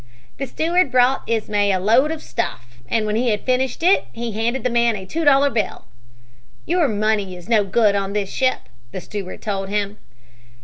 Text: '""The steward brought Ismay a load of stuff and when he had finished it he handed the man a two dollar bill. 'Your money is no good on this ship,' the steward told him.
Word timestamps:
'""The 0.39 0.47
steward 0.47 0.91
brought 0.91 1.21
Ismay 1.29 1.71
a 1.71 1.79
load 1.79 2.09
of 2.09 2.23
stuff 2.23 2.79
and 2.89 3.05
when 3.05 3.15
he 3.15 3.29
had 3.29 3.45
finished 3.45 3.83
it 3.83 4.05
he 4.11 4.31
handed 4.31 4.63
the 4.63 4.69
man 4.71 4.95
a 4.95 5.05
two 5.05 5.23
dollar 5.23 5.51
bill. 5.51 5.85
'Your 6.65 6.87
money 6.87 7.35
is 7.35 7.47
no 7.47 7.63
good 7.63 7.93
on 7.93 8.13
this 8.13 8.31
ship,' 8.33 8.67
the 8.91 8.99
steward 8.99 9.43
told 9.43 9.69
him. 9.69 9.99